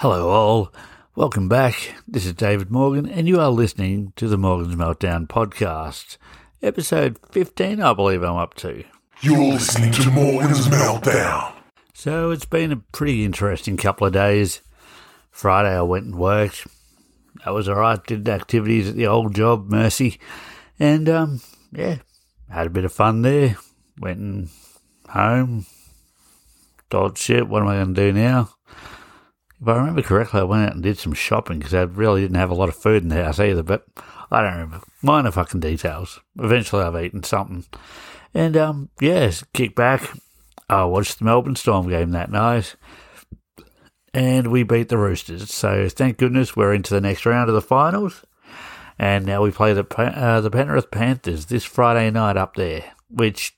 [0.00, 0.72] Hello, all.
[1.16, 1.92] Welcome back.
[2.06, 6.18] This is David Morgan, and you are listening to the Morgan's Meltdown podcast,
[6.62, 8.84] episode 15, I believe I'm up to.
[9.22, 11.52] You're listening to Morgan's Meltdown.
[11.94, 14.62] So it's been a pretty interesting couple of days.
[15.32, 16.68] Friday, I went and worked.
[17.44, 18.00] That was all right.
[18.06, 20.20] Did activities at the old job, Mercy,
[20.78, 21.40] and um,
[21.72, 21.96] yeah,
[22.48, 23.56] had a bit of fun there.
[23.98, 24.48] Went
[25.08, 25.66] home.
[26.88, 28.50] Thought, shit, what am I going to do now?
[29.60, 32.36] If I remember correctly, I went out and did some shopping because I really didn't
[32.36, 33.64] have a lot of food in the house either.
[33.64, 33.84] But
[34.30, 34.80] I don't remember.
[35.02, 36.20] Minor fucking details.
[36.38, 37.64] Eventually, I've eaten something,
[38.34, 40.10] and um, yeah, kick back.
[40.68, 42.76] I watched the Melbourne Storm game that night,
[44.14, 45.52] and we beat the Roosters.
[45.52, 48.24] So thank goodness we're into the next round of the finals,
[48.96, 53.56] and now we play the uh, the Penrith Panthers this Friday night up there, which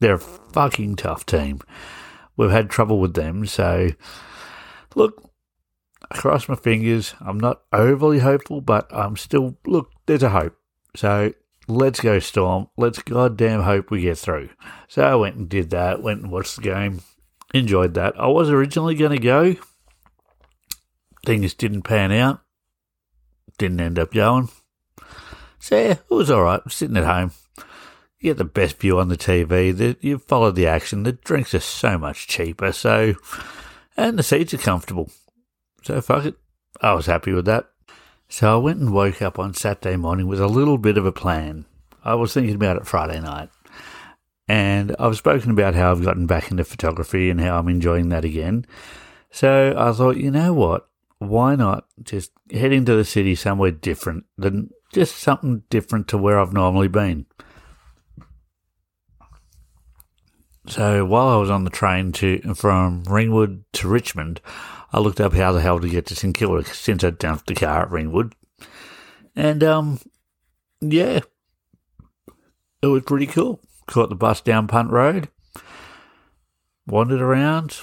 [0.00, 1.60] they're a fucking tough team
[2.38, 3.44] we've had trouble with them.
[3.44, 3.90] So,
[4.94, 5.30] look,
[6.10, 7.14] I cross my fingers.
[7.20, 10.56] I'm not overly hopeful, but I'm still, look, there's a hope.
[10.96, 11.34] So,
[11.66, 12.68] let's go, Storm.
[12.78, 14.48] Let's goddamn hope we get through.
[14.86, 17.02] So, I went and did that, went and watched the game,
[17.52, 18.18] enjoyed that.
[18.18, 19.56] I was originally going to go.
[21.26, 22.40] Things didn't pan out,
[23.58, 24.48] didn't end up going.
[25.58, 26.62] So, yeah, it was all right.
[26.68, 27.32] Sitting at home,
[28.20, 29.76] you get the best view on the TV.
[29.76, 31.04] The, you follow the action.
[31.04, 32.72] The drinks are so much cheaper.
[32.72, 33.14] So,
[33.96, 35.10] and the seats are comfortable.
[35.84, 36.34] So fuck it.
[36.80, 37.70] I was happy with that.
[38.28, 41.12] So I went and woke up on Saturday morning with a little bit of a
[41.12, 41.64] plan.
[42.04, 43.50] I was thinking about it Friday night.
[44.48, 48.24] And I've spoken about how I've gotten back into photography and how I'm enjoying that
[48.24, 48.66] again.
[49.30, 50.88] So I thought, you know what?
[51.18, 56.40] Why not just head into the city somewhere different than just something different to where
[56.40, 57.26] I've normally been?
[60.68, 64.42] So while I was on the train to from Ringwood to Richmond,
[64.92, 67.54] I looked up how the hell to get to St Kilda since I'd dumped the
[67.54, 68.34] car at Ringwood,
[69.34, 69.98] and um,
[70.82, 71.20] yeah,
[72.82, 73.60] it was pretty cool.
[73.86, 75.28] Caught the bus down Punt Road,
[76.86, 77.80] wandered around,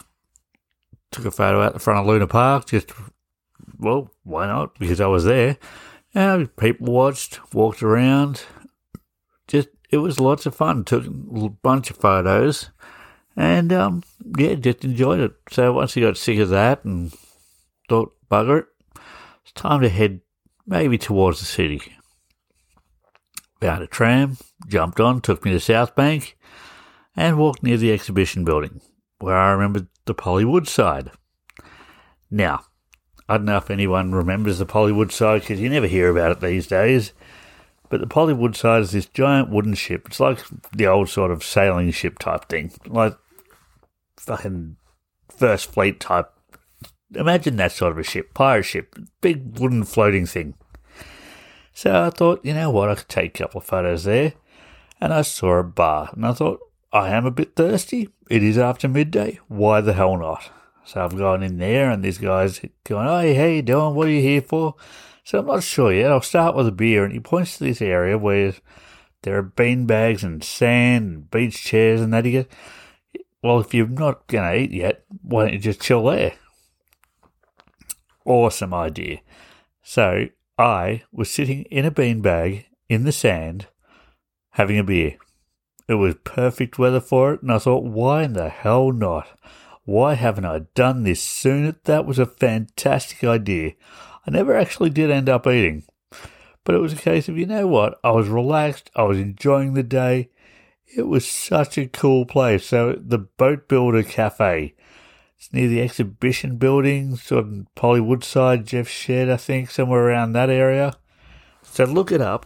[1.11, 2.67] took a photo out the front of Luna Park.
[2.67, 2.91] Just
[3.79, 4.77] well, why not?
[4.77, 5.57] Because I was there.
[6.13, 8.43] And people watched, walked around.
[9.47, 10.85] Just it was lots of fun.
[10.85, 12.69] Took a bunch of photos
[13.35, 14.03] and um,
[14.37, 15.33] yeah, just enjoyed it.
[15.51, 17.13] So once he got sick of that and
[17.89, 18.65] thought, bugger it,
[19.43, 20.21] it's time to head
[20.65, 21.81] maybe towards the city.
[23.61, 24.37] Found a tram,
[24.67, 26.37] jumped on, took me to South Bank,
[27.15, 28.81] and walked near the exhibition building,
[29.19, 31.11] where I remembered the Polly side.
[32.29, 32.65] Now,
[33.27, 36.41] I don't know if anyone remembers the Polly Woodside because you never hear about it
[36.41, 37.13] these days.
[37.89, 40.07] But the Polly side is this giant wooden ship.
[40.07, 40.39] It's like
[40.75, 43.15] the old sort of sailing ship type thing, like
[44.25, 44.77] fucking
[45.29, 46.31] First Fleet type.
[47.13, 50.55] Imagine that sort of a ship, pirate ship, big wooden floating thing.
[51.73, 54.33] So I thought, you know what, I could take a couple of photos there.
[55.01, 56.59] And I saw a bar, and I thought,
[56.93, 58.09] I am a bit thirsty.
[58.29, 59.39] It is after midday.
[59.49, 60.49] Why the hell not?
[60.85, 63.95] So I've gone in there, and this guy's going, Hey, how you doing?
[63.95, 64.75] What are you here for?
[65.25, 66.11] So I'm not sure yet.
[66.11, 68.53] I'll start with a beer, and he points to this area where
[69.23, 72.25] there are bean bags and sand and beach chairs and that.
[72.25, 72.45] He goes,
[73.45, 76.33] well, if you're not going to eat yet, why don't you just chill there?
[78.25, 79.19] Awesome idea.
[79.83, 83.67] So I was sitting in a beanbag in the sand
[84.53, 85.17] having a beer.
[85.87, 89.27] It was perfect weather for it, and I thought, why in the hell not?
[89.83, 91.75] Why haven't I done this sooner?
[91.83, 93.73] That was a fantastic idea.
[94.25, 95.83] I never actually did end up eating,
[96.63, 97.99] but it was a case of, you know what?
[98.03, 100.31] I was relaxed, I was enjoying the day,
[100.85, 102.65] it was such a cool place.
[102.65, 104.73] So the Boat Builder Cafe.
[105.37, 110.31] It's near the exhibition building, sort of Polly Woodside, Jeff's Shed, I think, somewhere around
[110.31, 110.93] that area.
[111.61, 112.45] So look it up.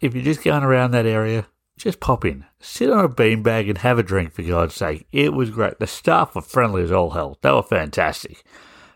[0.00, 1.46] If you're just going around that area,
[1.78, 5.06] just pop in, sit on a beanbag and have a drink for God's sake.
[5.12, 5.78] It was great.
[5.78, 7.38] The staff were friendly as all hell.
[7.40, 8.44] They were fantastic.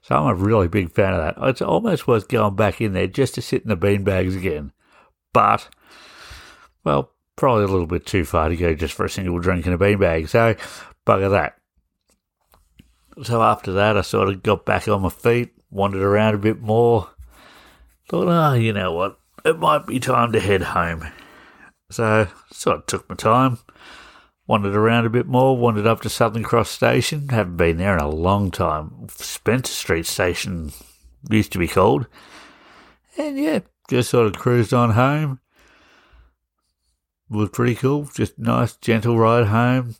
[0.02, 1.48] So I'm a really big fan of that.
[1.48, 4.72] It's almost worth going back in there just to sit in the beanbags again.
[5.32, 5.68] But,
[6.84, 9.72] well, probably a little bit too far to go just for a single drink in
[9.72, 10.28] a beanbag.
[10.28, 10.54] So,
[11.06, 11.56] bugger that.
[13.22, 16.60] So after that, I sort of got back on my feet, wandered around a bit
[16.60, 17.10] more.
[18.08, 19.18] Thought, oh, you know what?
[19.44, 21.06] It might be time to head home.
[21.90, 23.58] So, sort of took my time,
[24.46, 27.28] wandered around a bit more, wandered up to Southern Cross Station.
[27.28, 29.06] Haven't been there in a long time.
[29.08, 30.72] Spencer Street Station
[31.30, 32.06] used to be called.
[33.16, 35.40] And yeah, just sort of cruised on home
[37.28, 38.08] was pretty cool.
[38.14, 39.96] Just nice, gentle ride home.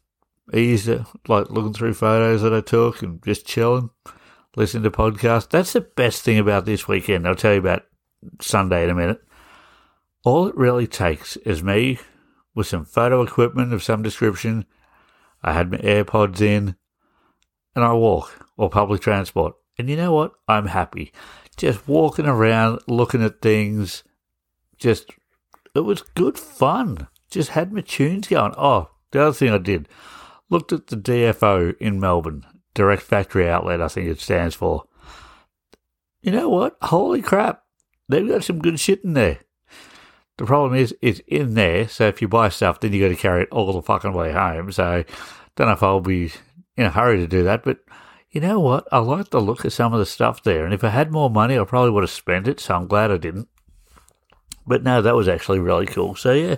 [0.54, 3.90] easy, like looking through photos that I took and just chilling,
[4.54, 5.48] listening to podcasts.
[5.48, 7.26] That's the best thing about this weekend.
[7.26, 7.84] I'll tell you about
[8.40, 9.22] Sunday in a minute.
[10.24, 11.98] All it really takes is me
[12.54, 14.64] with some photo equipment of some description.
[15.42, 16.76] I had my AirPods in
[17.74, 19.54] and I walk or public transport.
[19.78, 20.32] And you know what?
[20.48, 21.12] I'm happy.
[21.56, 24.02] Just walking around, looking at things.
[24.78, 25.10] Just,
[25.74, 27.08] it was good fun.
[27.30, 28.54] Just had my tunes going.
[28.56, 29.88] Oh, the other thing I did,
[30.50, 34.84] looked at the DFO in Melbourne, Direct Factory Outlet, I think it stands for.
[36.22, 36.76] You know what?
[36.82, 37.62] Holy crap.
[38.08, 39.40] They've got some good shit in there.
[40.38, 43.20] The problem is, it's in there, so if you buy stuff, then you got to
[43.20, 44.70] carry it all the fucking way home.
[44.70, 45.02] So,
[45.54, 46.32] don't know if I'll be
[46.76, 47.78] in a hurry to do that, but
[48.30, 48.86] you know what?
[48.92, 51.30] I like the look of some of the stuff there, and if I had more
[51.30, 52.60] money, I probably would have spent it.
[52.60, 53.48] So I'm glad I didn't.
[54.66, 56.16] But no, that was actually really cool.
[56.16, 56.56] So yeah,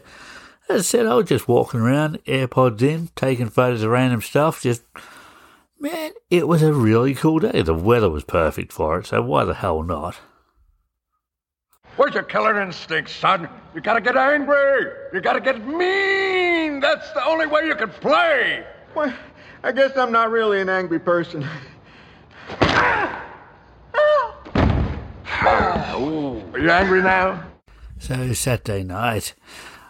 [0.69, 4.63] as I said, I was just walking around, AirPods in, taking photos of random stuff.
[4.63, 4.83] Just
[5.81, 7.63] man, it was a really cool day.
[7.63, 10.17] The weather was perfect for it, so why the hell not?
[11.97, 13.49] Where's your killer instinct, son?
[13.75, 14.93] You gotta get angry.
[15.13, 16.81] You gotta get mean.
[16.81, 18.65] That's the only way you can play.
[18.95, 19.13] Well,
[19.65, 21.45] I guess I'm not really an angry person.
[25.41, 27.45] Are you angry now?
[27.99, 29.35] So Saturday night,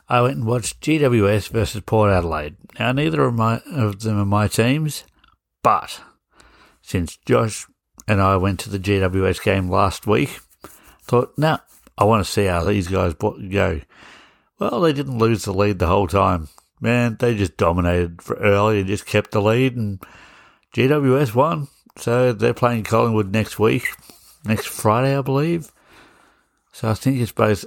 [0.09, 2.57] I went and watched GWS versus Port Adelaide.
[2.79, 5.05] Now neither of my of them are my teams,
[5.63, 6.01] but
[6.81, 7.67] since Josh
[8.07, 10.41] and I went to the GWS game last week,
[11.03, 11.59] thought, no, nah,
[11.99, 13.81] I want to see how these guys go.
[14.59, 16.49] Well, they didn't lose the lead the whole time.
[16.81, 20.01] Man, they just dominated for early and just kept the lead, and
[20.75, 21.69] GWS won.
[21.97, 23.89] So they're playing Collingwood next week,
[24.45, 25.71] next Friday, I believe.
[26.73, 27.65] So I think it's both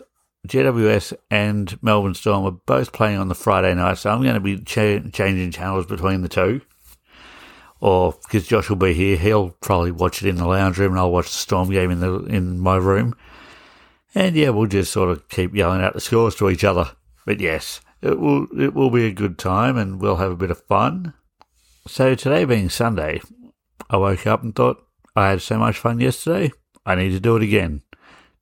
[0.47, 3.99] GWS and Melbourne Storm are both playing on the Friday night.
[3.99, 6.61] So I'm going to be cha- changing channels between the two.
[7.79, 10.99] Or because Josh will be here, he'll probably watch it in the lounge room, and
[10.99, 13.15] I'll watch the Storm game in the in my room.
[14.13, 16.91] And yeah, we'll just sort of keep yelling out the scores to each other.
[17.25, 20.51] But yes, it will it will be a good time, and we'll have a bit
[20.51, 21.15] of fun.
[21.87, 23.21] So today being Sunday,
[23.89, 24.85] I woke up and thought,
[25.15, 26.51] I had so much fun yesterday,
[26.85, 27.81] I need to do it again.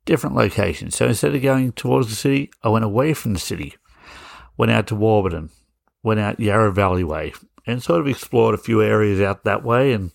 [0.09, 0.89] Different location.
[0.89, 3.75] So instead of going towards the city, I went away from the city.
[4.57, 5.51] Went out to Warburton,
[6.01, 7.31] went out Yarra Valley Way,
[7.67, 10.11] and sort of explored a few areas out that way and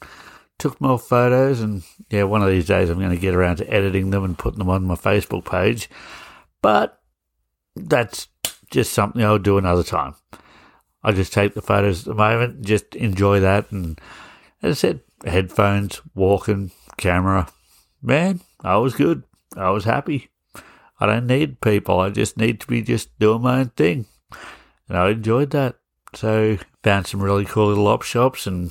[0.58, 1.60] took more photos.
[1.60, 4.36] And yeah, one of these days I'm going to get around to editing them and
[4.36, 5.88] putting them on my Facebook page.
[6.60, 7.00] But
[7.76, 8.26] that's
[8.72, 10.16] just something I'll do another time.
[11.04, 13.70] I just take the photos at the moment, just enjoy that.
[13.70, 14.00] And
[14.60, 17.46] as I said, headphones, walking, camera.
[18.02, 19.22] Man, I was good.
[19.56, 20.30] I was happy.
[21.00, 22.00] I don't need people.
[22.00, 24.06] I just need to be just doing my own thing.
[24.88, 25.76] And I enjoyed that.
[26.14, 28.70] So found some really cool little op shops and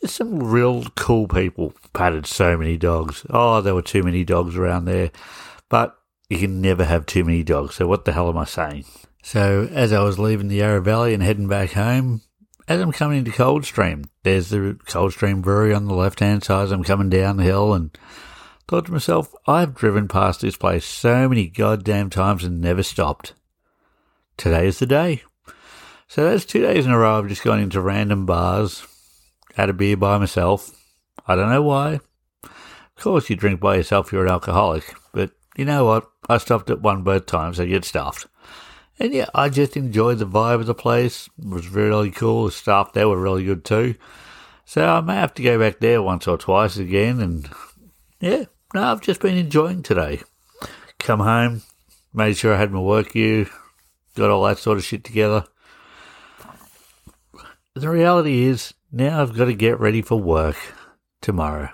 [0.00, 1.74] just some real cool people.
[1.92, 3.26] Patted so many dogs.
[3.30, 5.10] Oh, there were too many dogs around there.
[5.68, 5.96] But
[6.28, 7.74] you can never have too many dogs.
[7.74, 8.84] So what the hell am I saying?
[9.22, 12.22] So as I was leaving the Yarra Valley and heading back home,
[12.68, 16.72] as I'm coming into Coldstream, there's the Coldstream Brewery on the left hand side as
[16.72, 17.96] I'm coming down the hill and
[18.68, 23.34] thought to myself, I've driven past this place so many goddamn times and never stopped.
[24.36, 25.22] Today is the day.
[26.08, 28.86] So that's two days in a row I've just gone into random bars,
[29.54, 30.70] had a beer by myself.
[31.26, 32.00] I don't know why.
[32.44, 36.10] Of course you drink by yourself, you're an alcoholic, but you know what?
[36.28, 38.26] I stopped at one both times, so I get stuffed.
[38.98, 41.28] And yeah, I just enjoyed the vibe of the place.
[41.38, 42.44] It was really cool.
[42.44, 43.96] The staff there were really good too.
[44.64, 47.20] So I may have to go back there once or twice again.
[47.20, 47.48] And
[48.22, 50.22] yeah, no, I've just been enjoying today.
[50.98, 51.62] Come home,
[52.14, 53.48] made sure I had my work gear,
[54.16, 55.44] got all that sort of shit together.
[57.74, 60.56] The reality is, now I've got to get ready for work
[61.20, 61.70] tomorrow.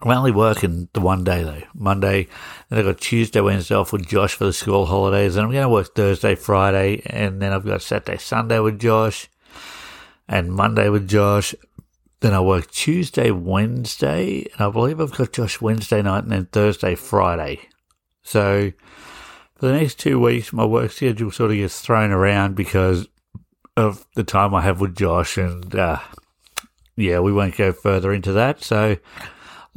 [0.00, 2.26] I'm only working the one day though, Monday.
[2.68, 5.36] Then I've got Tuesday, Wednesday off with Josh for the school holidays.
[5.36, 7.02] And I'm going to work Thursday, Friday.
[7.06, 9.28] And then I've got Saturday, Sunday with Josh
[10.28, 11.54] and Monday with Josh.
[12.20, 14.46] Then I work Tuesday, Wednesday.
[14.52, 17.60] And I believe I've got Josh Wednesday night and then Thursday, Friday.
[18.22, 18.72] So
[19.56, 23.06] for the next two weeks, my work schedule sort of gets thrown around because
[23.76, 25.38] of the time I have with Josh.
[25.38, 26.00] And, uh,
[26.96, 28.62] yeah, we won't go further into that.
[28.64, 28.96] So,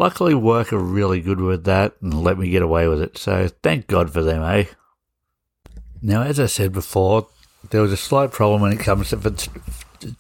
[0.01, 3.19] Luckily, work are really good with that and let me get away with it.
[3.19, 4.65] So thank God for them, eh?
[6.01, 7.27] Now, as I said before,
[7.69, 9.49] there was a slight problem when it comes to,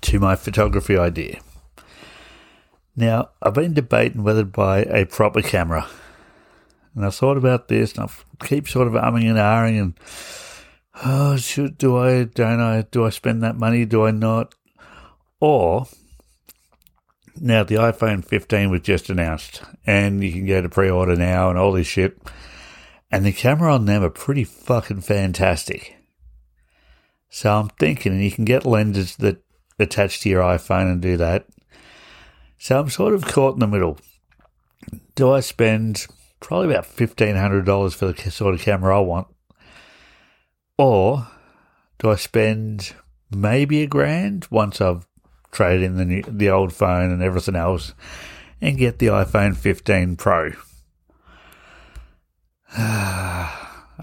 [0.01, 1.41] to my photography idea.
[2.95, 5.87] Now, I've been debating whether to buy a proper camera.
[6.95, 9.93] And I thought about this and I keep sort of umming and ahhing and,
[11.05, 14.53] oh, should, do I, don't I, do I spend that money, do I not?
[15.39, 15.87] Or
[17.39, 21.57] now the iPhone 15 was just announced, and you can go to pre-order now and
[21.57, 22.17] all this shit.
[23.11, 25.97] And the camera on them are pretty fucking fantastic.
[27.29, 29.41] So I'm thinking, and you can get lenses that
[29.79, 31.45] attach to your iPhone and do that.
[32.61, 33.97] So I'm sort of caught in the middle.
[35.15, 36.05] Do I spend
[36.39, 39.29] probably about $1,500 for the sort of camera I want?
[40.77, 41.27] Or
[41.97, 42.93] do I spend
[43.31, 45.07] maybe a grand once I've
[45.51, 47.95] traded in the new, the old phone and everything else
[48.61, 50.51] and get the iPhone 15 Pro?
[52.77, 53.49] I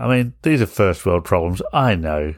[0.00, 1.62] mean, these are first world problems.
[1.72, 2.34] I know.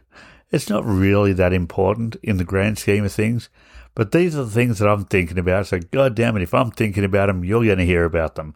[0.50, 3.48] It's not really that important in the grand scheme of things,
[3.94, 5.66] but these are the things that I'm thinking about.
[5.66, 8.54] So, God damn it, if I'm thinking about them, you're going to hear about them.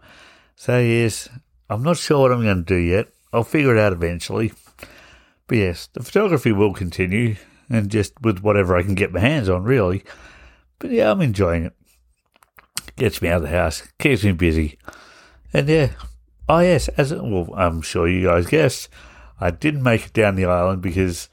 [0.56, 1.28] So, yes,
[1.68, 3.08] I'm not sure what I'm going to do yet.
[3.32, 4.52] I'll figure it out eventually.
[5.46, 7.36] But yes, the photography will continue,
[7.68, 10.04] and just with whatever I can get my hands on, really.
[10.78, 11.72] But yeah, I'm enjoying it.
[12.96, 14.78] Gets me out of the house, keeps me busy.
[15.52, 15.90] And yeah,
[16.48, 18.88] oh yes, as well, I'm sure you guys guessed,
[19.40, 21.28] I didn't make it down the island because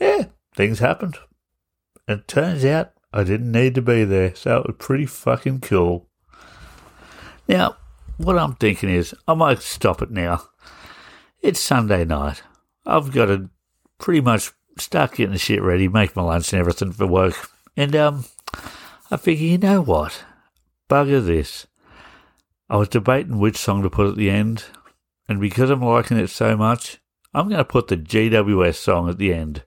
[0.00, 0.24] yeah,
[0.54, 1.16] things happened.
[2.08, 6.06] It turns out I didn't need to be there, so it was pretty fucking cool.
[7.48, 7.76] Now,
[8.18, 10.42] what I'm thinking is, I might stop it now.
[11.40, 12.42] It's Sunday night.
[12.84, 13.48] I've got to
[13.96, 17.48] pretty much start getting the shit ready, make my lunch and everything for work.
[17.74, 18.26] And, um,
[19.10, 20.22] I figure, you know what?
[20.90, 21.66] Bugger this.
[22.68, 24.64] I was debating which song to put at the end,
[25.26, 26.98] and because I'm liking it so much,
[27.32, 29.62] I'm going to put the GWS song at the end.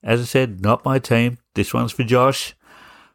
[0.00, 1.38] As I said, not my team.
[1.54, 2.54] This one's for Josh.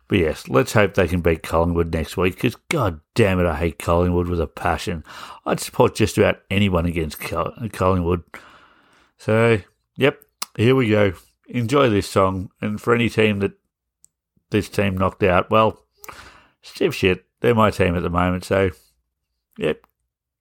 [0.09, 3.55] But yes, let's hope they can beat Collingwood next week because, god damn it, I
[3.55, 5.03] hate Collingwood with a passion.
[5.45, 8.23] I'd support just about anyone against Collingwood.
[9.19, 9.59] So,
[9.95, 10.19] yep,
[10.57, 11.13] here we go.
[11.47, 12.49] Enjoy this song.
[12.59, 13.53] And for any team that
[14.49, 15.85] this team knocked out, well,
[16.63, 17.25] stiff shit.
[17.41, 18.45] They're my team at the moment.
[18.45, 18.71] So,
[19.59, 19.85] yep,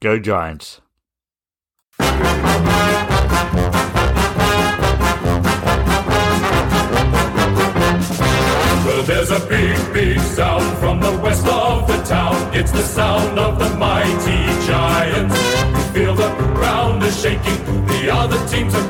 [0.00, 0.80] go Giants.
[9.09, 12.37] There's a big, big sound from the west of the town.
[12.55, 15.35] It's the sound of the mighty giants.
[15.95, 18.88] Feel the ground is shaking, the other teams are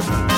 [0.00, 0.29] Well,